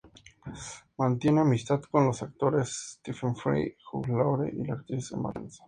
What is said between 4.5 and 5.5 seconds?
y la actriz Emma